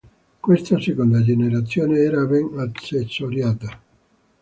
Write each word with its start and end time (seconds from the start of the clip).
Questa 0.39 0.79
seconda 0.79 1.21
generazione 1.21 1.99
era 1.99 2.25
ben 2.25 2.57
accessoriata. 2.57 3.79